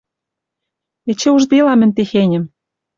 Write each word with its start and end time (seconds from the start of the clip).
Эче 1.09 1.29
ужделам 1.37 1.77
мӹнь 1.79 1.95
техеньӹм 1.97 2.43